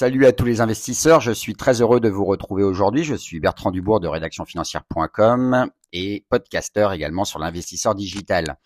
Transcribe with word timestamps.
Salut 0.00 0.24
à 0.24 0.32
tous 0.32 0.46
les 0.46 0.62
investisseurs, 0.62 1.20
je 1.20 1.30
suis 1.30 1.54
très 1.54 1.82
heureux 1.82 2.00
de 2.00 2.08
vous 2.08 2.24
retrouver 2.24 2.62
aujourd'hui. 2.62 3.04
Je 3.04 3.14
suis 3.14 3.38
Bertrand 3.38 3.70
Dubourg 3.70 4.00
de 4.00 4.08
rédactionfinancière.com 4.08 5.70
et 5.92 6.24
podcasteur 6.30 6.94
également 6.94 7.26
sur 7.26 7.38
l'investisseur 7.38 7.94
digital. 7.94 8.56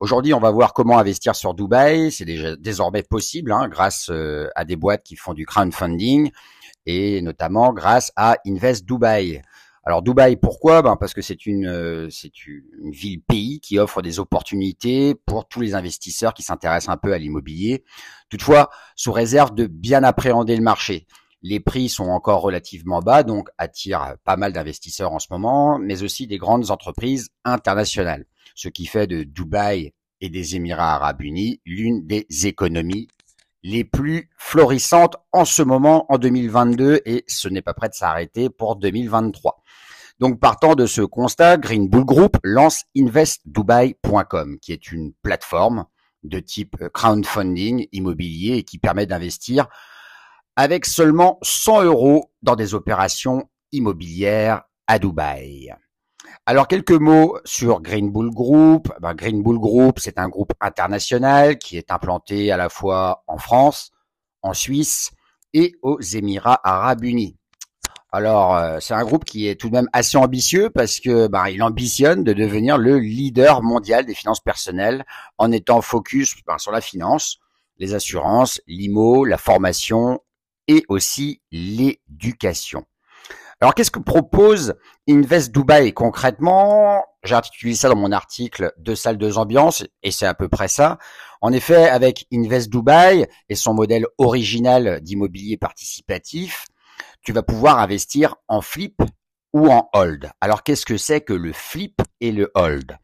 Aujourd'hui, 0.00 0.34
on 0.34 0.40
va 0.40 0.50
voir 0.50 0.72
comment 0.72 0.98
investir 0.98 1.36
sur 1.36 1.54
Dubaï. 1.54 2.10
C'est 2.10 2.24
désormais 2.58 3.04
possible 3.04 3.52
hein, 3.52 3.68
grâce 3.68 4.08
euh, 4.10 4.48
à 4.56 4.64
des 4.64 4.74
boîtes 4.74 5.04
qui 5.04 5.14
font 5.14 5.34
du 5.34 5.46
crowdfunding 5.46 6.32
et 6.86 7.22
notamment 7.22 7.72
grâce 7.72 8.10
à 8.16 8.38
Invest 8.44 8.84
Dubaï. 8.84 9.40
Alors 9.84 10.02
Dubaï, 10.02 10.36
pourquoi? 10.36 10.80
Ben 10.82 10.96
Parce 10.96 11.12
que 11.12 11.22
c'est 11.22 11.44
une, 11.44 11.66
euh, 11.66 12.08
c'est 12.08 12.46
une 12.46 12.90
ville-pays 12.92 13.60
qui 13.60 13.78
offre 13.78 14.00
des 14.00 14.20
opportunités 14.20 15.16
pour 15.26 15.48
tous 15.48 15.60
les 15.60 15.74
investisseurs 15.74 16.34
qui 16.34 16.42
s'intéressent 16.42 16.92
un 16.92 16.96
peu 16.96 17.12
à 17.12 17.18
l'immobilier. 17.18 17.84
Toutefois, 18.28 18.70
sous 18.94 19.12
réserve 19.12 19.54
de 19.54 19.66
bien 19.66 20.04
appréhender 20.04 20.56
le 20.56 20.62
marché. 20.62 21.06
Les 21.42 21.58
prix 21.58 21.88
sont 21.88 22.04
encore 22.04 22.42
relativement 22.42 23.00
bas, 23.00 23.24
donc 23.24 23.48
attirent 23.58 24.14
pas 24.22 24.36
mal 24.36 24.52
d'investisseurs 24.52 25.12
en 25.12 25.18
ce 25.18 25.26
moment, 25.30 25.80
mais 25.80 26.04
aussi 26.04 26.28
des 26.28 26.38
grandes 26.38 26.70
entreprises 26.70 27.30
internationales. 27.44 28.26
Ce 28.54 28.68
qui 28.68 28.86
fait 28.86 29.08
de 29.08 29.24
Dubaï 29.24 29.92
et 30.20 30.28
des 30.28 30.54
Émirats 30.54 30.94
arabes 30.94 31.22
unis 31.22 31.60
l'une 31.66 32.06
des 32.06 32.26
économies 32.44 33.08
les 33.64 33.84
plus 33.84 34.28
florissantes 34.36 35.16
en 35.32 35.44
ce 35.44 35.62
moment 35.62 36.06
en 36.12 36.18
2022 36.18 37.00
et 37.04 37.24
ce 37.28 37.48
n'est 37.48 37.62
pas 37.62 37.74
prêt 37.74 37.88
de 37.88 37.94
s'arrêter 37.94 38.50
pour 38.50 38.76
2023. 38.76 39.61
Donc 40.22 40.38
partant 40.38 40.76
de 40.76 40.86
ce 40.86 41.02
constat, 41.02 41.56
Green 41.56 41.88
Bull 41.88 42.04
Group 42.04 42.36
lance 42.44 42.84
investdubai.com 42.96 44.60
qui 44.60 44.72
est 44.72 44.92
une 44.92 45.12
plateforme 45.20 45.86
de 46.22 46.38
type 46.38 46.76
crowdfunding 46.94 47.88
immobilier 47.90 48.58
et 48.58 48.62
qui 48.62 48.78
permet 48.78 49.04
d'investir 49.04 49.66
avec 50.54 50.86
seulement 50.86 51.40
100 51.42 51.82
euros 51.82 52.30
dans 52.40 52.54
des 52.54 52.72
opérations 52.72 53.50
immobilières 53.72 54.62
à 54.86 55.00
Dubaï. 55.00 55.74
Alors 56.46 56.68
quelques 56.68 56.92
mots 56.92 57.36
sur 57.44 57.80
Green 57.80 58.12
Bull 58.12 58.30
Group. 58.30 58.92
Ben, 59.00 59.14
Green 59.14 59.42
Bull 59.42 59.58
Group, 59.58 59.98
c'est 59.98 60.20
un 60.20 60.28
groupe 60.28 60.52
international 60.60 61.58
qui 61.58 61.76
est 61.76 61.90
implanté 61.90 62.52
à 62.52 62.56
la 62.56 62.68
fois 62.68 63.24
en 63.26 63.38
France, 63.38 63.90
en 64.42 64.54
Suisse 64.54 65.10
et 65.52 65.74
aux 65.82 66.00
Émirats 66.00 66.60
Arabes 66.62 67.02
Unis. 67.02 67.36
Alors 68.14 68.54
euh, 68.56 68.78
c'est 68.78 68.92
un 68.92 69.04
groupe 69.04 69.24
qui 69.24 69.48
est 69.48 69.58
tout 69.58 69.68
de 69.68 69.74
même 69.74 69.88
assez 69.94 70.18
ambitieux 70.18 70.68
parce 70.68 71.00
que 71.00 71.28
ben, 71.28 71.48
il 71.48 71.62
ambitionne 71.62 72.24
de 72.24 72.34
devenir 72.34 72.76
le 72.76 72.98
leader 72.98 73.62
mondial 73.62 74.04
des 74.04 74.14
finances 74.14 74.40
personnelles 74.40 75.04
en 75.38 75.50
étant 75.50 75.80
focus 75.80 76.34
ben, 76.46 76.58
sur 76.58 76.72
la 76.72 76.82
finance, 76.82 77.38
les 77.78 77.94
assurances, 77.94 78.60
l'IMO, 78.66 79.24
la 79.24 79.38
formation 79.38 80.20
et 80.68 80.84
aussi 80.88 81.40
l'éducation. 81.50 82.84
Alors, 83.62 83.76
qu'est-ce 83.76 83.92
que 83.92 84.00
propose 84.00 84.74
Invest 85.08 85.52
Dubai 85.54 85.92
concrètement? 85.92 87.04
J'ai 87.22 87.36
articulé 87.36 87.76
ça 87.76 87.88
dans 87.88 87.96
mon 87.96 88.10
article 88.10 88.72
Deux 88.78 88.96
salles, 88.96 89.18
deux 89.18 89.38
ambiances, 89.38 89.84
et 90.02 90.10
c'est 90.10 90.26
à 90.26 90.34
peu 90.34 90.48
près 90.48 90.66
ça. 90.66 90.98
En 91.40 91.52
effet, 91.52 91.88
avec 91.88 92.26
Invest 92.32 92.70
Dubai 92.70 93.28
et 93.48 93.54
son 93.54 93.72
modèle 93.72 94.06
original 94.18 95.00
d'immobilier 95.00 95.56
participatif, 95.56 96.66
tu 97.22 97.32
vas 97.32 97.42
pouvoir 97.42 97.78
investir 97.78 98.36
en 98.48 98.60
flip 98.60 99.02
ou 99.52 99.68
en 99.68 99.88
hold. 99.92 100.30
Alors, 100.40 100.62
qu'est-ce 100.62 100.86
que 100.86 100.96
c'est 100.96 101.20
que 101.20 101.32
le 101.32 101.52
flip 101.52 102.00
et 102.20 102.32
le 102.32 102.50
hold? 102.54 102.98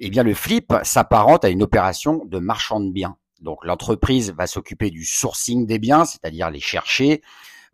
Eh 0.00 0.10
bien, 0.10 0.22
le 0.22 0.34
flip 0.34 0.74
s'apparente 0.82 1.44
à 1.44 1.48
une 1.48 1.62
opération 1.62 2.24
de 2.24 2.38
marchand 2.38 2.80
de 2.80 2.90
biens. 2.90 3.16
Donc, 3.40 3.64
l'entreprise 3.64 4.32
va 4.32 4.46
s'occuper 4.46 4.90
du 4.90 5.04
sourcing 5.04 5.66
des 5.66 5.78
biens, 5.78 6.04
c'est-à-dire 6.04 6.50
les 6.50 6.60
chercher, 6.60 7.22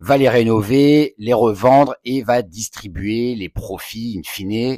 va 0.00 0.16
les 0.16 0.28
rénover, 0.28 1.14
les 1.19 1.32
revendre 1.32 1.94
et 2.04 2.22
va 2.22 2.42
distribuer 2.42 3.34
les 3.34 3.48
profits 3.48 4.19
in 4.19 4.22
fine 4.28 4.76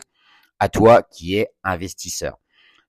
à 0.59 0.69
toi 0.69 1.03
qui 1.03 1.37
es 1.37 1.49
investisseur. 1.65 2.42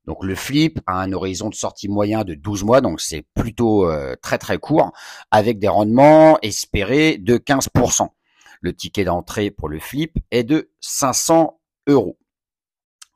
Donc 0.06 0.24
le 0.24 0.36
flip 0.36 0.80
a 0.86 1.02
un 1.02 1.14
horizon 1.14 1.50
de 1.50 1.56
sortie 1.56 1.88
moyen 1.88 2.24
de 2.24 2.34
12 2.34 2.64
mois, 2.64 2.82
donc 2.82 3.00
c'est 3.00 3.26
plutôt 3.36 3.90
euh, 3.90 4.16
très 4.22 4.38
très 4.38 4.58
court, 4.58 4.92
avec 5.32 5.60
des 5.60 5.68
rendements 5.68 6.38
espérés 6.42 7.18
de 7.18 7.38
15%. 7.38 8.10
Le 8.62 8.74
ticket 8.74 9.06
d'entrée 9.06 9.52
pour 9.52 9.70
le 9.70 9.80
flip 9.80 10.18
est 10.32 10.44
de 10.44 10.72
500 10.82 11.60
euros. 11.88 12.18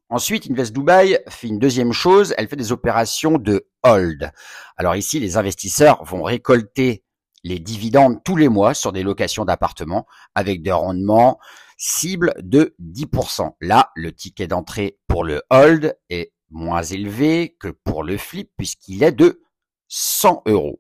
Ensuite, 0.10 0.50
Invest 0.50 0.74
Dubai 0.74 1.20
fait 1.28 1.48
une 1.48 1.60
deuxième 1.60 1.92
chose, 1.92 2.34
elle 2.38 2.48
fait 2.48 2.56
des 2.56 2.72
opérations 2.72 3.38
de 3.38 3.68
hold. 3.84 4.32
Alors 4.78 4.96
ici, 4.96 5.20
les 5.20 5.36
investisseurs 5.36 6.04
vont 6.06 6.24
récolter 6.24 7.04
les 7.44 7.60
dividendes 7.60 8.24
tous 8.24 8.38
les 8.38 8.48
mois 8.48 8.74
sur 8.74 8.94
des 8.94 9.04
locations 9.04 9.44
d'appartements 9.44 10.06
avec 10.34 10.62
des 10.62 10.72
rendements 10.72 11.40
cibles 11.78 12.34
de 12.42 12.76
10%. 12.82 13.52
Là, 13.62 13.92
le 13.96 14.14
ticket 14.14 14.48
d'entrée 14.48 14.98
pour 15.08 15.26
le 15.26 15.44
hold 15.50 15.98
est 16.10 16.34
moins 16.50 16.84
élevé 16.84 17.56
que 17.60 17.70
pour 17.70 18.04
le 18.04 18.18
flip 18.18 18.52
puisqu'il 18.58 19.04
est 19.04 19.12
de 19.12 19.42
100 19.88 20.44
euros. 20.46 20.80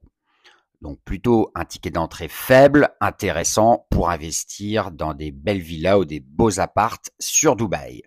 Donc 0.82 1.00
plutôt 1.04 1.52
un 1.56 1.66
ticket 1.66 1.90
d'entrée 1.90 2.28
faible, 2.28 2.90
intéressant 3.02 3.88
pour 3.90 4.10
investir 4.10 4.92
dans 4.92 5.14
des 5.14 5.32
belles 5.32 5.62
villas 5.62 5.98
ou 5.98 6.06
des 6.06 6.20
beaux 6.20 6.60
appartes 6.60 7.12
sur 7.20 7.56
Dubaï. 7.56 8.04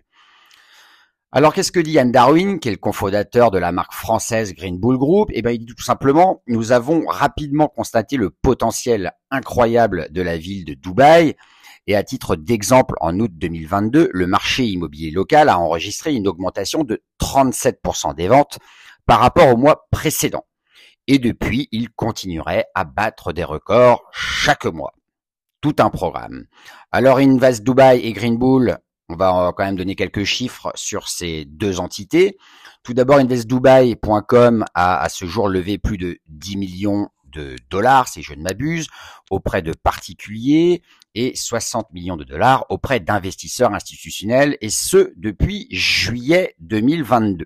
Alors 1.33 1.53
qu'est-ce 1.53 1.71
que 1.71 1.79
dit 1.79 1.91
Yann 1.91 2.11
Darwin, 2.11 2.59
qui 2.59 2.67
est 2.67 2.71
le 2.71 2.77
cofondateur 2.77 3.51
de 3.51 3.57
la 3.57 3.71
marque 3.71 3.93
française 3.93 4.53
Green 4.53 4.77
Bull 4.77 4.97
Group? 4.97 5.29
Eh 5.33 5.41
bien, 5.41 5.51
il 5.51 5.59
dit 5.59 5.65
tout 5.65 5.81
simplement, 5.81 6.43
nous 6.47 6.73
avons 6.73 7.05
rapidement 7.07 7.69
constaté 7.69 8.17
le 8.17 8.31
potentiel 8.31 9.13
incroyable 9.29 10.09
de 10.11 10.21
la 10.21 10.37
ville 10.37 10.65
de 10.65 10.73
Dubaï. 10.73 11.37
Et 11.87 11.95
à 11.95 12.03
titre 12.03 12.35
d'exemple, 12.35 12.95
en 13.01 13.19
août 13.19 13.31
2022, 13.33 14.09
le 14.11 14.27
marché 14.27 14.65
immobilier 14.65 15.11
local 15.11 15.49
a 15.49 15.59
enregistré 15.59 16.13
une 16.13 16.27
augmentation 16.27 16.83
de 16.83 17.01
37% 17.19 18.15
des 18.15 18.27
ventes 18.27 18.59
par 19.05 19.19
rapport 19.19 19.49
au 19.49 19.57
mois 19.57 19.87
précédent. 19.91 20.45
Et 21.07 21.17
depuis, 21.17 21.67
il 21.71 21.89
continuerait 21.89 22.67
à 22.75 22.83
battre 22.83 23.33
des 23.33 23.43
records 23.43 24.03
chaque 24.11 24.65
mois. 24.65 24.93
Tout 25.59 25.75
un 25.79 25.89
programme. 25.89 26.45
Alors 26.91 27.17
Invest 27.17 27.63
Dubai 27.63 28.01
et 28.03 28.13
Green 28.13 28.37
Bull 28.37 28.77
on 29.11 29.17
va 29.17 29.51
quand 29.55 29.65
même 29.65 29.75
donner 29.75 29.95
quelques 29.95 30.23
chiffres 30.23 30.71
sur 30.73 31.09
ces 31.09 31.43
deux 31.45 31.79
entités. 31.79 32.37
Tout 32.81 32.93
d'abord, 32.93 33.17
investdubai.com 33.17 34.65
a 34.73 35.01
à 35.01 35.09
ce 35.09 35.25
jour 35.25 35.49
levé 35.49 35.77
plus 35.77 35.97
de 35.97 36.19
10 36.27 36.55
millions 36.55 37.09
de 37.31 37.55
dollars, 37.69 38.07
si 38.07 38.21
je 38.23 38.33
ne 38.33 38.41
m'abuse, 38.41 38.87
auprès 39.29 39.61
de 39.61 39.73
particuliers 39.73 40.81
et 41.15 41.35
60 41.35 41.91
millions 41.91 42.17
de 42.17 42.23
dollars 42.23 42.65
auprès 42.69 42.99
d'investisseurs 42.99 43.73
institutionnels, 43.73 44.57
et 44.61 44.69
ce 44.69 45.13
depuis 45.17 45.67
juillet 45.71 46.55
2022. 46.59 47.45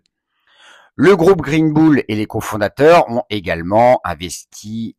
Le 0.96 1.16
groupe 1.16 1.42
Green 1.42 1.74
Bull 1.74 2.04
et 2.08 2.16
les 2.16 2.26
cofondateurs 2.26 3.10
ont 3.10 3.24
également 3.30 4.00
investi 4.04 4.96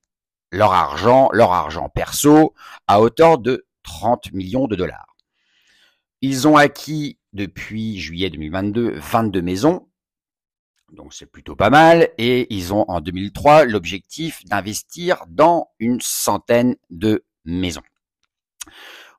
leur 0.52 0.72
argent, 0.72 1.28
leur 1.32 1.52
argent 1.52 1.88
perso, 1.88 2.54
à 2.86 3.00
hauteur 3.00 3.38
de 3.38 3.66
30 3.82 4.32
millions 4.32 4.66
de 4.66 4.76
dollars. 4.76 5.16
Ils 6.20 6.48
ont 6.48 6.56
acquis 6.56 7.18
depuis 7.32 7.98
juillet 7.98 8.30
2022 8.30 8.98
22 8.98 9.42
maisons, 9.42 9.88
donc 10.92 11.14
c'est 11.14 11.26
plutôt 11.26 11.56
pas 11.56 11.70
mal, 11.70 12.10
et 12.18 12.46
ils 12.54 12.72
ont 12.72 12.84
en 12.88 13.00
2003 13.00 13.64
l'objectif 13.64 14.44
d'investir 14.44 15.24
dans 15.28 15.70
une 15.78 16.00
centaine 16.00 16.76
de 16.90 17.24
maisons. 17.44 17.82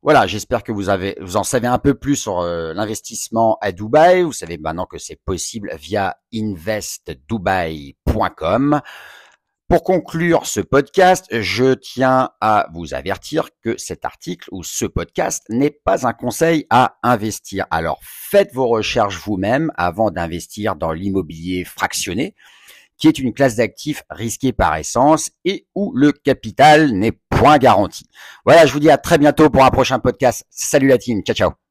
Voilà, 0.03 0.27
j'espère 0.27 0.63
que 0.63 0.71
vous 0.71 0.89
avez, 0.89 1.17
vous 1.19 1.37
en 1.37 1.43
savez 1.43 1.65
un 1.67 1.79
peu 1.79 1.95
plus 1.95 2.15
sur 2.15 2.39
euh, 2.39 2.73
l'investissement 2.73 3.57
à 3.61 3.71
Dubaï. 3.71 4.21
Vous 4.21 4.31
savez 4.31 4.57
maintenant 4.57 4.85
que 4.85 4.97
c'est 4.97 5.17
possible 5.17 5.75
via 5.77 6.17
investdubai.com. 6.33 8.81
Pour 9.69 9.83
conclure 9.83 10.45
ce 10.45 10.61
podcast, 10.61 11.25
je 11.29 11.73
tiens 11.73 12.29
à 12.39 12.67
vous 12.73 12.93
avertir 12.93 13.49
que 13.61 13.77
cet 13.77 14.05
article 14.05 14.47
ou 14.53 14.63
ce 14.63 14.85
podcast 14.85 15.43
n'est 15.49 15.71
pas 15.71 16.07
un 16.07 16.13
conseil 16.13 16.65
à 16.69 16.95
investir. 17.03 17.65
Alors 17.69 17.99
faites 18.01 18.53
vos 18.53 18.67
recherches 18.67 19.21
vous-même 19.25 19.73
avant 19.75 20.09
d'investir 20.09 20.77
dans 20.77 20.93
l'immobilier 20.93 21.65
fractionné, 21.65 22.33
qui 22.97 23.09
est 23.09 23.19
une 23.19 23.33
classe 23.33 23.57
d'actifs 23.57 24.03
risquée 24.09 24.53
par 24.53 24.73
essence 24.77 25.31
et 25.43 25.67
où 25.75 25.91
le 25.93 26.13
capital 26.13 26.91
n'est 26.93 27.19
point 27.29 27.57
garanti. 27.57 28.05
Voilà, 28.45 28.65
je 28.65 28.71
vous 28.71 28.79
dis 28.79 28.89
à 28.89 28.97
très 28.97 29.17
bientôt 29.17 29.49
pour 29.49 29.65
un 29.65 29.69
prochain 29.69 29.99
podcast. 29.99 30.45
Salut 30.49 30.87
la 30.87 30.97
team, 30.97 31.23
ciao 31.23 31.35
ciao. 31.35 31.66